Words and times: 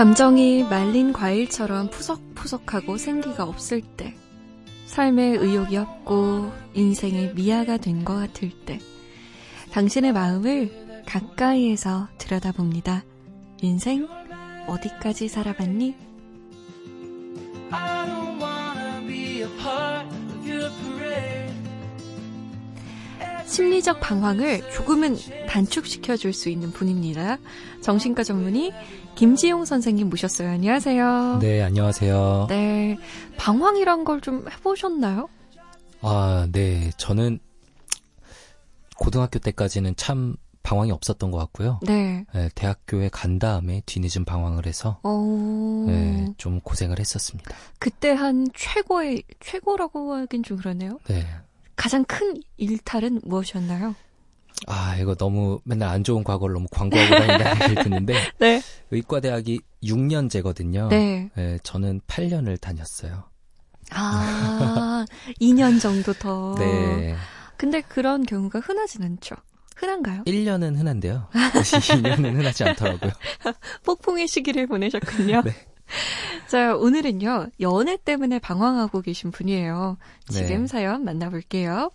감정이 0.00 0.64
말린 0.64 1.12
과일처럼 1.12 1.90
푸석푸석하고 1.90 2.96
생기가 2.96 3.44
없을 3.44 3.82
때, 3.82 4.14
삶의 4.86 5.36
의욕이 5.36 5.76
없고 5.76 6.50
인생의 6.72 7.34
미아가 7.34 7.76
된 7.76 8.02
것 8.02 8.14
같을 8.14 8.48
때, 8.64 8.80
당신의 9.72 10.14
마음을 10.14 11.02
가까이에서 11.04 12.08
들여다봅니다. 12.16 13.04
인생 13.60 14.08
어디까지 14.68 15.28
살아봤니? 15.28 15.94
심리적 23.50 23.98
방황을 24.00 24.70
조금은 24.70 25.16
단축시켜 25.48 26.16
줄 26.16 26.32
수 26.32 26.48
있는 26.48 26.70
분입니다. 26.70 27.38
정신과 27.82 28.22
전문의 28.22 28.72
김지용 29.16 29.64
선생님 29.64 30.08
모셨어요. 30.08 30.48
안녕하세요. 30.50 31.38
네, 31.40 31.60
안녕하세요. 31.62 32.46
네. 32.48 32.96
방황이란 33.36 34.04
걸 34.04 34.20
좀 34.20 34.46
해보셨나요? 34.48 35.28
아, 36.00 36.46
네. 36.52 36.90
저는 36.96 37.40
고등학교 38.96 39.38
때까지는 39.40 39.96
참 39.96 40.36
방황이 40.62 40.92
없었던 40.92 41.30
것 41.32 41.38
같고요. 41.38 41.80
네. 41.82 42.24
네 42.32 42.50
대학교에 42.54 43.08
간 43.08 43.38
다음에 43.40 43.82
뒤늦은 43.86 44.24
방황을 44.26 44.66
해서 44.66 45.00
어... 45.02 45.84
네, 45.88 46.32
좀 46.36 46.60
고생을 46.60 47.00
했었습니다. 47.00 47.50
그때 47.80 48.12
한 48.12 48.46
최고의 48.54 49.24
최고라고 49.40 50.14
하긴 50.14 50.42
좀 50.44 50.58
그러네요. 50.58 51.00
네. 51.08 51.26
가장 51.80 52.04
큰 52.04 52.34
일탈은 52.58 53.22
무엇이었나요? 53.24 53.94
아, 54.66 54.96
이거 54.98 55.14
너무 55.14 55.60
맨날 55.64 55.88
안 55.88 56.04
좋은 56.04 56.22
과거를 56.22 56.52
너무 56.52 56.68
광고하고 56.70 57.08
다닌다는 57.08 57.62
얘기를 57.62 57.74
듣는데. 57.84 58.14
네. 58.38 58.60
의과대학이 58.90 59.60
6년제거든요. 59.82 60.88
네. 60.88 61.30
네. 61.34 61.58
저는 61.62 62.02
8년을 62.06 62.60
다녔어요. 62.60 63.24
아, 63.92 65.06
2년 65.40 65.80
정도 65.80 66.12
더. 66.12 66.54
네. 66.58 67.16
근데 67.56 67.80
그런 67.80 68.26
경우가 68.26 68.60
흔하진 68.60 69.02
않죠. 69.02 69.36
흔한가요? 69.74 70.24
1년은 70.24 70.76
흔한데요. 70.76 71.28
2년은 71.32 72.36
흔하지 72.36 72.64
않더라고요. 72.64 73.12
폭풍의 73.84 74.28
시기를 74.28 74.66
보내셨군요. 74.66 75.40
네. 75.46 75.54
자, 76.50 76.74
오늘은요, 76.74 77.50
연애 77.60 77.96
때문에 77.96 78.40
방황하고 78.40 79.02
계신 79.02 79.30
분이에요. 79.30 79.98
지금 80.28 80.62
네. 80.62 80.66
사연 80.66 81.04
만나볼게요. 81.04 81.92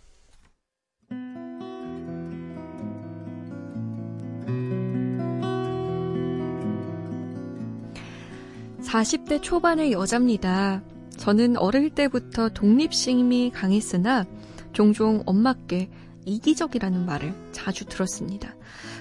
40대 8.80 9.42
초반의 9.42 9.92
여자입니다. 9.92 10.81
저는 11.17 11.58
어릴 11.58 11.90
때부터 11.90 12.47
독립심이 12.47 13.52
강했으나 13.53 14.23
종종 14.72 15.22
엄마께 15.25 15.90
이기적이라는 16.26 17.06
말을 17.06 17.34
자주 17.52 17.86
들었습니다. 17.86 18.56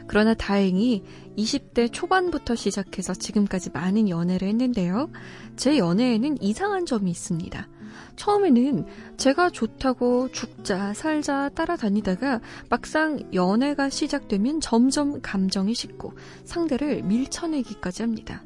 그러나 0.06 0.34
다행히 0.34 1.02
20대 1.36 1.90
초반부터 1.92 2.54
시작해서 2.54 3.14
지금까지 3.14 3.70
많은 3.70 4.08
연애를 4.08 4.48
했는데요. 4.48 5.10
제 5.56 5.78
연애에는 5.78 6.42
이상한 6.42 6.86
점이 6.86 7.10
있습니다. 7.10 7.68
처음에는 8.16 8.86
제가 9.16 9.50
좋다고 9.50 10.30
죽자 10.32 10.94
살자 10.94 11.48
따라다니다가 11.50 12.40
막상 12.68 13.20
연애가 13.32 13.88
시작되면 13.90 14.60
점점 14.60 15.20
감정이 15.20 15.74
식고 15.74 16.12
상대를 16.44 17.02
밀쳐내기까지 17.02 18.02
합니다. 18.02 18.42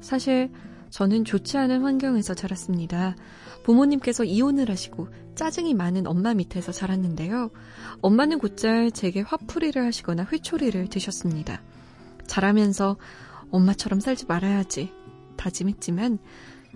사실 0.00 0.50
저는 0.90 1.24
좋지 1.24 1.58
않은 1.58 1.82
환경에서 1.82 2.34
자랐습니다. 2.34 3.14
부모님께서 3.62 4.24
이혼을 4.24 4.70
하시고 4.70 5.08
짜증이 5.34 5.74
많은 5.74 6.06
엄마 6.06 6.34
밑에서 6.34 6.72
자랐는데요. 6.72 7.50
엄마는 8.00 8.38
곧잘 8.38 8.90
제게 8.90 9.20
화풀이를 9.20 9.84
하시거나 9.84 10.26
회초리를 10.30 10.88
드셨습니다. 10.88 11.62
자라면서 12.26 12.96
엄마처럼 13.50 14.00
살지 14.00 14.26
말아야지 14.26 14.92
다짐했지만 15.36 16.18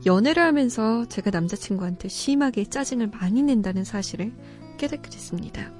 연애를 0.06 0.42
하면서 0.42 1.06
제가 1.06 1.30
남자친구한테 1.30 2.08
심하게 2.08 2.64
짜증을 2.64 3.08
많이 3.08 3.42
낸다는 3.42 3.84
사실을 3.84 4.32
깨닫게 4.78 5.10
됐습니다. 5.10 5.70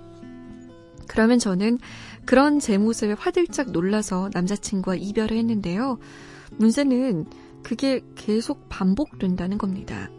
그러면 1.09 1.39
저는 1.39 1.79
그런 2.25 2.59
제 2.59 2.79
모습에 2.79 3.13
화들짝 3.13 3.71
놀라서 3.73 4.31
남자친구와 4.33 4.97
이별을 4.97 5.37
했는데요. 5.37 5.99
문제는 6.57 7.27
그게 7.63 8.01
계속 8.15 8.69
반복된다는 8.69 9.59
겁니다. 9.59 10.11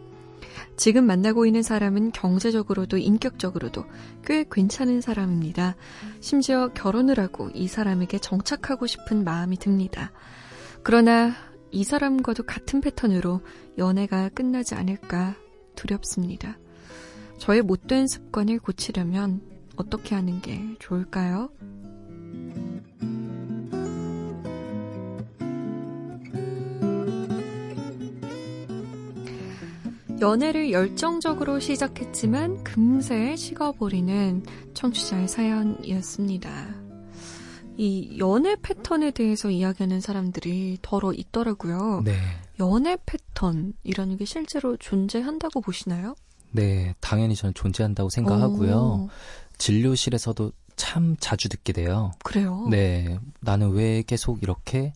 지금 0.76 1.06
만나고 1.06 1.46
있는 1.46 1.62
사람은 1.62 2.12
경제적으로도 2.12 2.96
인격적으로도 2.96 3.84
꽤 4.24 4.44
괜찮은 4.50 5.00
사람입니다. 5.00 5.76
심지어 6.20 6.68
결혼을 6.74 7.18
하고 7.20 7.50
이 7.54 7.68
사람에게 7.68 8.18
정착하고 8.18 8.86
싶은 8.86 9.24
마음이 9.24 9.58
듭니다. 9.58 10.12
그러나 10.82 11.32
이 11.70 11.84
사람과도 11.84 12.44
같은 12.44 12.80
패턴으로 12.80 13.40
연애가 13.78 14.30
끝나지 14.30 14.74
않을까 14.74 15.34
두렵습니다. 15.74 16.58
저의 17.38 17.62
못된 17.62 18.06
습관을 18.06 18.58
고치려면 18.58 19.40
어떻게 19.76 20.14
하는 20.14 20.40
게 20.40 20.60
좋을까요? 20.78 21.50
연애를 30.24 30.72
열정적으로 30.72 31.60
시작했지만 31.60 32.64
금세 32.64 33.36
식어버리는 33.36 34.42
청취자의 34.72 35.28
사연이었습니다. 35.28 36.50
이 37.76 38.16
연애 38.18 38.56
패턴에 38.56 39.10
대해서 39.10 39.50
이야기하는 39.50 40.00
사람들이 40.00 40.78
더러 40.80 41.12
있더라고요. 41.12 42.00
네. 42.06 42.16
연애 42.58 42.96
패턴이라는 43.04 44.16
게 44.16 44.24
실제로 44.24 44.78
존재한다고 44.78 45.60
보시나요? 45.60 46.14
네, 46.52 46.94
당연히 47.00 47.34
저는 47.34 47.52
존재한다고 47.52 48.08
생각하고요. 48.08 48.76
오, 48.76 49.08
진료실에서도 49.58 50.52
참 50.76 51.16
자주 51.20 51.50
듣게 51.50 51.74
돼요. 51.74 52.12
그래요? 52.24 52.66
네, 52.70 53.18
나는 53.40 53.72
왜 53.72 54.02
계속 54.02 54.42
이렇게 54.42 54.94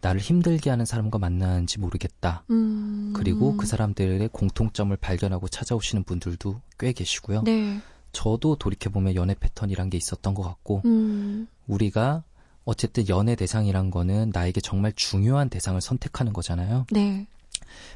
나를 0.00 0.20
힘들게 0.20 0.70
하는 0.70 0.84
사람과 0.84 1.18
만나는지 1.18 1.78
모르겠다. 1.78 2.44
음, 2.50 3.12
그리고 3.14 3.56
그 3.56 3.66
사람들의 3.66 4.28
공통점을 4.32 4.96
발견하고 4.96 5.48
찾아오시는 5.48 6.04
분들도 6.04 6.60
꽤 6.78 6.92
계시고요. 6.92 7.42
네. 7.42 7.80
저도 8.12 8.56
돌이켜보면 8.56 9.14
연애 9.14 9.34
패턴이란 9.34 9.90
게 9.90 9.98
있었던 9.98 10.34
것 10.34 10.42
같고, 10.42 10.82
음, 10.84 11.46
우리가 11.66 12.24
어쨌든 12.64 13.08
연애 13.08 13.34
대상이란 13.36 13.90
거는 13.90 14.30
나에게 14.32 14.60
정말 14.60 14.92
중요한 14.94 15.48
대상을 15.48 15.80
선택하는 15.80 16.32
거잖아요. 16.32 16.86
네. 16.90 17.26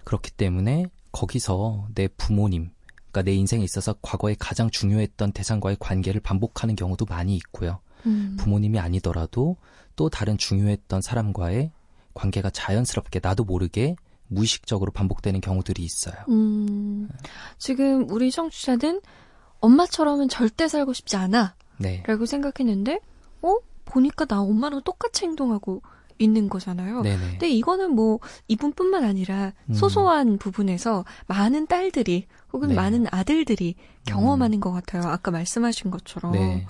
그렇기 0.04 0.30
때문에 0.32 0.86
거기서 1.12 1.88
내 1.94 2.08
부모님, 2.08 2.70
그러니까 3.10 3.22
내 3.22 3.34
인생에 3.34 3.62
있어서 3.64 3.94
과거에 4.02 4.34
가장 4.38 4.70
중요했던 4.70 5.32
대상과의 5.32 5.76
관계를 5.78 6.20
반복하는 6.20 6.76
경우도 6.76 7.06
많이 7.06 7.36
있고요. 7.36 7.80
음, 8.06 8.36
부모님이 8.38 8.78
아니더라도 8.78 9.56
또 9.96 10.10
다른 10.10 10.36
중요했던 10.36 11.00
사람과의 11.00 11.70
관계가 12.14 12.50
자연스럽게 12.50 13.20
나도 13.22 13.44
모르게 13.44 13.96
무의식적으로 14.28 14.90
반복되는 14.92 15.40
경우들이 15.40 15.82
있어요. 15.82 16.14
음, 16.28 17.08
지금 17.58 18.10
우리 18.10 18.30
청취자는 18.30 19.00
엄마처럼은 19.60 20.28
절대 20.28 20.68
살고 20.68 20.92
싶지 20.92 21.16
않아. 21.16 21.54
네. 21.78 22.02
라고 22.06 22.26
생각했는데, 22.26 23.00
어? 23.42 23.56
보니까 23.84 24.24
나 24.24 24.40
엄마랑 24.40 24.82
똑같이 24.82 25.24
행동하고 25.24 25.82
있는 26.18 26.48
거잖아요. 26.48 27.02
네네. 27.02 27.30
근데 27.32 27.48
이거는 27.50 27.90
뭐 27.90 28.20
이분뿐만 28.48 29.04
아니라 29.04 29.52
음. 29.68 29.74
소소한 29.74 30.38
부분에서 30.38 31.04
많은 31.26 31.66
딸들이 31.66 32.26
혹은 32.52 32.68
네. 32.68 32.74
많은 32.74 33.06
아들들이 33.10 33.74
경험하는 34.06 34.60
것 34.60 34.72
같아요. 34.72 35.02
아까 35.10 35.30
말씀하신 35.30 35.90
것처럼. 35.90 36.32
네. 36.32 36.66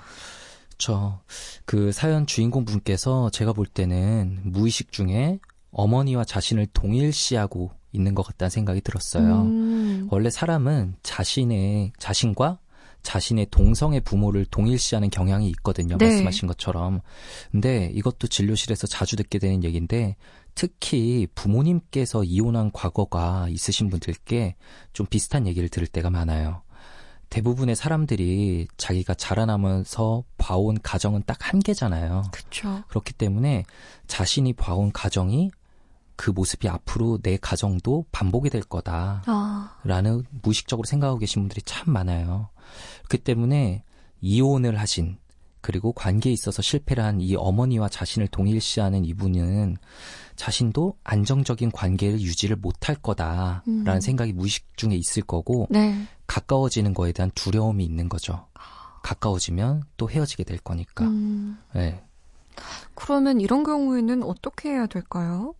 저, 0.79 1.21
그 1.65 1.93
사연 1.93 2.26
주인공 2.26 2.65
분께서 2.65 3.31
제가 3.31 3.53
볼 3.53 3.67
때는 3.67 4.41
무의식 4.44 4.93
중에 4.93 5.38
어머니와 5.71 6.25
자신을 6.25 6.67
동일시하고 6.73 7.73
있는 7.93 8.15
것 8.15 8.23
같다는 8.25 8.50
생각이 8.50 8.81
들었어요. 8.81 9.43
음, 9.43 10.09
원래 10.11 10.31
사람은 10.31 10.97
자신의, 11.03 11.93
자신과 11.99 12.59
자신의 13.05 13.49
동성의 13.50 14.00
부모를 14.00 14.47
동일시하는 14.47 15.11
경향이 15.11 15.49
있거든요. 15.50 15.97
네. 15.99 16.06
말씀하신 16.06 16.49
것처럼. 16.49 17.00
근데 17.53 17.91
이것도 17.94 18.27
진료실에서 18.27 18.87
자주 18.88 19.15
듣게 19.15 19.38
되는 19.38 19.62
얘기인데 19.62 20.17
특히 20.55 21.29
부모님께서 21.35 22.25
이혼한 22.25 22.73
과거가 22.73 23.49
있으신 23.50 23.91
분들께 23.91 24.56
좀 24.93 25.06
비슷한 25.06 25.47
얘기를 25.47 25.69
들을 25.69 25.87
때가 25.87 26.11
많아요. 26.11 26.62
대부분의 27.34 27.75
사람들이 27.75 28.69
자기가 28.76 29.14
자라나면서 29.14 30.22
봐온 30.38 30.78
가정은 30.81 31.25
딱 31.26 31.34
한 31.40 31.58
개잖아요. 31.58 32.22
그쵸. 32.31 32.84
그렇기 32.86 33.12
때문에 33.12 33.64
자신이 34.06 34.52
봐온 34.52 34.92
가정이 34.92 35.50
그 36.14 36.31
모습이 36.31 36.69
앞으로 36.69 37.19
내 37.22 37.36
가정도 37.36 38.06
반복이 38.12 38.50
될 38.50 38.62
거다. 38.62 39.25
아, 39.26 39.76
라는 39.82 40.22
무의식적으로 40.42 40.86
생각하고 40.86 41.19
계신 41.19 41.42
분들이 41.42 41.60
참 41.62 41.92
많아요. 41.92 42.50
그렇기 43.08 43.25
때문에 43.25 43.82
이혼을 44.20 44.78
하신 44.78 45.19
그리고 45.64 45.93
관계에 45.93 46.32
있어서 46.32 46.61
실패를 46.62 47.02
한 47.02 47.20
이 47.20 47.37
어머니와 47.37 47.88
자신을 47.88 48.28
동일시하는 48.28 49.05
이분은 49.05 49.76
자신도 50.37 50.99
안정적인 51.05 51.70
관계를 51.70 52.20
유지를 52.20 52.56
못할 52.56 52.96
거다라는 52.96 53.62
음. 53.69 54.00
생각이 54.00 54.32
무의식 54.32 54.76
중에 54.76 54.94
있을 54.94 55.22
거고 55.22 55.66
네. 55.70 56.06
가까워지는 56.26 56.93
거에 56.93 57.12
대한 57.12 57.31
두려움이 57.34 57.84
있는 57.84 58.08
거죠. 58.08 58.46
가까워지면 59.02 59.84
또 59.96 60.11
헤어지게 60.11 60.44
될 60.44 60.58
거니까. 60.58 61.05
음, 61.05 61.58
네. 61.75 62.02
그러면 62.94 63.40
이런 63.40 63.62
경우에는 63.64 64.22
어떻게 64.22 64.70
해야 64.70 64.87
될까요? 64.87 65.55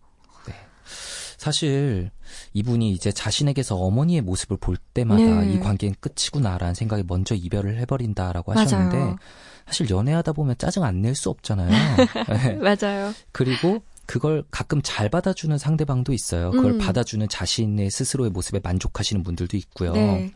사실 1.45 2.09
이분이 2.53 2.89
이제 2.89 3.11
자신에게서 3.11 3.75
어머니의 3.75 4.21
모습을 4.21 4.57
볼 4.57 4.77
때마다 4.95 5.41
네. 5.41 5.53
이 5.53 5.59
관계는 5.59 5.93
끝이구나라는 5.99 6.73
생각이 6.73 7.03
먼저 7.05 7.35
이별을 7.35 7.77
해버린다라고 7.81 8.51
하셨는데 8.53 8.97
맞아요. 8.97 9.15
사실 9.67 9.87
연애하다 9.91 10.33
보면 10.33 10.57
짜증 10.57 10.83
안 10.83 11.01
낼 11.03 11.13
수 11.13 11.29
없잖아요. 11.29 11.69
네. 12.29 12.53
맞아요. 12.55 13.13
그리고 13.31 13.83
그걸 14.07 14.43
가끔 14.49 14.81
잘 14.83 15.07
받아주는 15.07 15.55
상대방도 15.59 16.13
있어요. 16.13 16.49
그걸 16.49 16.73
음. 16.73 16.77
받아주는 16.79 17.29
자신의 17.29 17.91
스스로의 17.91 18.31
모습에 18.31 18.59
만족하시는 18.63 19.21
분들도 19.21 19.55
있고요. 19.57 19.93
네. 19.93 20.31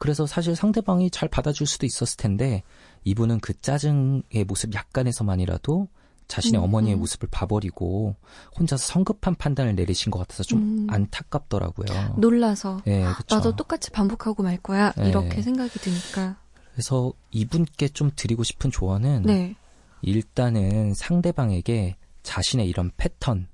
그래서 0.00 0.26
사실 0.26 0.56
상대방이 0.56 1.10
잘 1.10 1.28
받아줄 1.28 1.64
수도 1.68 1.86
있었을 1.86 2.16
텐데 2.16 2.64
이분은 3.04 3.38
그 3.38 3.52
짜증의 3.60 4.44
모습 4.48 4.74
약간에서만이라도 4.74 5.86
자신의 6.32 6.60
음, 6.62 6.64
어머니의 6.64 6.94
음. 6.96 7.00
모습을 7.00 7.28
봐버리고 7.30 8.16
혼자서 8.58 8.86
성급한 8.86 9.34
판단을 9.34 9.74
내리신 9.74 10.10
것 10.10 10.18
같아서 10.20 10.42
좀 10.42 10.60
음. 10.60 10.86
안타깝더라고요. 10.88 12.14
놀라서 12.16 12.80
예, 12.86 13.04
그쵸. 13.18 13.36
나도 13.36 13.54
똑같이 13.54 13.90
반복하고 13.90 14.42
말 14.42 14.56
거야 14.56 14.92
네. 14.96 15.10
이렇게 15.10 15.42
생각이 15.42 15.78
드니까. 15.78 16.36
그래서 16.72 17.12
이분께 17.32 17.88
좀 17.88 18.10
드리고 18.16 18.44
싶은 18.44 18.70
조언은 18.70 19.24
네. 19.26 19.54
일단은 20.00 20.94
상대방에게 20.94 21.96
자신의 22.22 22.66
이런 22.66 22.90
패턴 22.96 23.46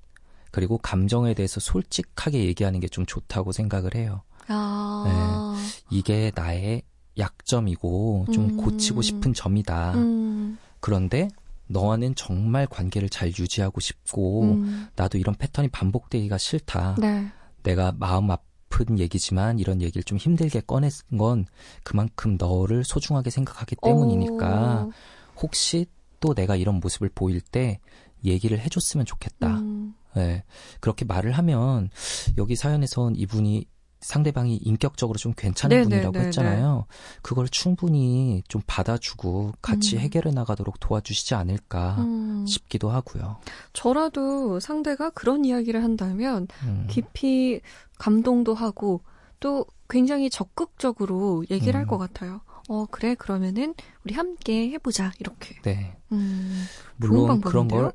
그리고 0.52 0.78
감정에 0.78 1.34
대해서 1.34 1.58
솔직하게 1.58 2.44
얘기하는 2.44 2.78
게 2.78 2.86
좀 2.86 3.04
좋다고 3.06 3.50
생각을 3.50 3.96
해요. 3.96 4.22
아. 4.46 5.56
이게 5.90 6.30
나의 6.36 6.82
약점이고 7.18 8.26
좀 8.32 8.50
음. 8.50 8.56
고치고 8.56 9.02
싶은 9.02 9.34
점이다. 9.34 9.94
음. 9.94 10.58
그런데 10.78 11.28
너와는 11.68 12.14
정말 12.14 12.66
관계를 12.66 13.08
잘 13.08 13.28
유지하고 13.28 13.80
싶고 13.80 14.42
음. 14.42 14.88
나도 14.96 15.18
이런 15.18 15.34
패턴이 15.34 15.68
반복되기가 15.68 16.38
싫다. 16.38 16.96
네. 16.98 17.30
내가 17.62 17.92
마음 17.92 18.30
아픈 18.30 18.98
얘기지만 18.98 19.58
이런 19.58 19.82
얘기를 19.82 20.02
좀 20.02 20.18
힘들게 20.18 20.60
꺼낸 20.60 20.90
건 21.16 21.46
그만큼 21.82 22.36
너를 22.38 22.84
소중하게 22.84 23.30
생각하기 23.30 23.76
때문이니까 23.82 24.86
오. 24.86 24.92
혹시 25.40 25.86
또 26.20 26.34
내가 26.34 26.56
이런 26.56 26.80
모습을 26.80 27.10
보일 27.14 27.40
때 27.40 27.80
얘기를 28.24 28.58
해줬으면 28.58 29.06
좋겠다. 29.06 29.58
음. 29.58 29.94
네. 30.16 30.42
그렇게 30.80 31.04
말을 31.04 31.32
하면 31.32 31.90
여기 32.38 32.56
사연에선 32.56 33.14
이분이 33.16 33.66
상대방이 34.00 34.56
인격적으로 34.56 35.18
좀 35.18 35.32
괜찮은 35.36 35.76
네, 35.76 35.82
분이라고 35.82 36.12
네, 36.12 36.18
네, 36.18 36.26
했잖아요. 36.26 36.86
그걸 37.22 37.48
충분히 37.48 38.42
좀 38.48 38.62
받아주고 38.66 39.52
같이 39.60 39.96
음. 39.96 40.00
해결해 40.00 40.30
나가도록 40.30 40.78
도와주시지 40.80 41.34
않을까 41.34 41.96
음. 41.98 42.46
싶기도 42.46 42.90
하고요. 42.90 43.38
저라도 43.72 44.60
상대가 44.60 45.10
그런 45.10 45.44
이야기를 45.44 45.82
한다면 45.82 46.46
음. 46.62 46.86
깊이 46.88 47.60
감동도 47.98 48.54
하고 48.54 49.02
또 49.40 49.66
굉장히 49.88 50.30
적극적으로 50.30 51.44
얘기를 51.50 51.74
할 51.74 51.82
음. 51.82 51.88
것 51.88 51.98
같아요. 51.98 52.40
어, 52.68 52.86
그래, 52.90 53.14
그러면은 53.14 53.74
우리 54.04 54.14
함께 54.14 54.70
해보자, 54.70 55.12
이렇게. 55.18 55.60
네. 55.62 55.96
음, 56.12 56.66
물론 56.96 57.40
그런? 57.40 57.66
걸 57.68 57.92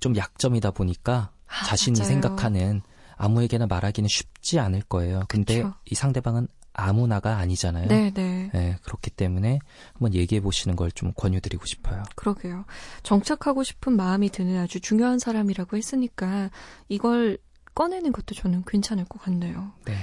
좀 0.00 0.16
약점이다 0.16 0.70
보니까 0.72 1.30
아, 1.46 1.64
자신이 1.64 1.98
맞아요. 1.98 2.08
생각하는 2.08 2.82
아무에게나 3.18 3.66
말하기는 3.66 4.08
쉽지 4.08 4.58
않을 4.58 4.82
거예요. 4.82 5.22
근데 5.28 5.62
그쵸. 5.62 5.74
이 5.90 5.94
상대방은 5.94 6.48
아무나가 6.72 7.36
아니잖아요. 7.38 7.88
네, 7.88 8.12
네. 8.14 8.50
네, 8.54 8.76
그렇기 8.84 9.10
때문에 9.10 9.58
한번 9.94 10.14
얘기해 10.14 10.40
보시는 10.40 10.76
걸 10.76 10.90
좀 10.94 11.12
권유드리고 11.16 11.66
싶어요. 11.66 12.02
그러게요. 12.16 12.64
정착하고 13.02 13.64
싶은 13.64 13.94
마음이 13.96 14.30
드는 14.30 14.58
아주 14.58 14.80
중요한 14.80 15.18
사람이라고 15.18 15.76
했으니까 15.76 16.50
이걸 16.88 17.38
꺼내는 17.74 18.12
것도 18.12 18.34
저는 18.34 18.62
괜찮을 18.66 19.04
것 19.04 19.20
같네요. 19.22 19.72
네. 19.84 19.94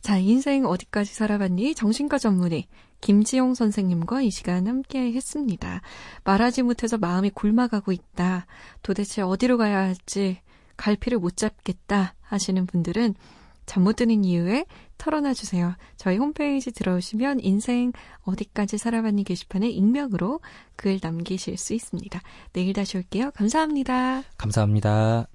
자, 0.00 0.18
인생 0.18 0.66
어디까지 0.66 1.14
살아봤니? 1.14 1.74
정신과 1.74 2.18
전문의 2.18 2.66
김지용 3.00 3.54
선생님과 3.54 4.22
이 4.22 4.30
시간 4.30 4.66
함께 4.66 5.12
했습니다. 5.12 5.80
말하지 6.24 6.62
못해서 6.62 6.98
마음이 6.98 7.30
곪아가고 7.30 7.92
있다. 7.92 8.46
도대체 8.82 9.22
어디로 9.22 9.56
가야 9.58 9.78
할지 9.78 10.40
갈피를 10.76 11.18
못 11.18 11.36
잡겠다 11.36 12.14
하시는 12.22 12.66
분들은 12.66 13.14
잠 13.66 13.82
못 13.82 13.96
드는 13.96 14.24
이유에 14.24 14.66
털어놔 14.98 15.32
주세요. 15.34 15.74
저희 15.96 16.18
홈페이지 16.18 16.70
들어오시면 16.70 17.40
인생 17.40 17.92
어디까지 18.24 18.78
살아봤니 18.78 19.24
게시판에 19.24 19.68
익명으로 19.68 20.40
글 20.76 20.98
남기실 21.02 21.56
수 21.56 21.72
있습니다. 21.74 22.20
내일 22.52 22.72
다시 22.74 22.98
올게요. 22.98 23.30
감사합니다. 23.32 24.22
감사합니다. 24.36 25.33